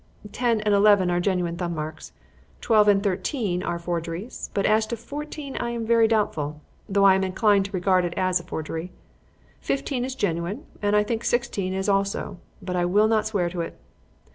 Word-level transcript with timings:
Ten 0.31 0.61
and 0.61 0.73
eleven 0.73 1.11
are 1.11 1.19
genuine 1.19 1.57
thumb 1.57 1.75
marks; 1.75 2.11
twelve 2.59 2.87
and 2.87 3.03
thirteen 3.03 3.61
are 3.61 3.77
forgeries; 3.77 4.49
but 4.51 4.65
as 4.65 4.87
to 4.87 4.97
fourteen 4.97 5.55
I 5.57 5.69
am 5.69 5.85
very 5.85 6.07
doubtful, 6.07 6.59
though 6.89 7.03
I 7.03 7.13
am 7.13 7.23
inclined 7.23 7.65
to 7.65 7.71
regard 7.71 8.03
it 8.03 8.15
as 8.17 8.39
a 8.39 8.43
forgery. 8.43 8.91
Fifteen 9.59 10.03
is 10.03 10.15
genuine, 10.15 10.65
and 10.81 10.95
I 10.95 11.03
think 11.03 11.23
sixteen 11.23 11.75
is 11.75 11.87
also; 11.87 12.39
but 12.63 12.75
I 12.75 12.83
will 12.83 13.07
not 13.07 13.27
swear 13.27 13.47
to 13.51 13.61
it. 13.61 13.77